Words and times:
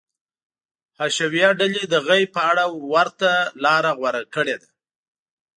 حشویه 0.99 1.49
ډلې 1.59 1.83
د 1.87 1.95
غیب 2.07 2.29
په 2.35 2.41
اړه 2.51 2.65
ورته 2.93 3.31
لاره 3.63 3.91
غوره 3.97 4.21
کړې 4.35 4.55
ده. 4.61 4.69